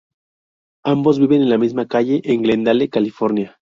[0.83, 3.57] Ambos viven en la misma calle en Glendale, California.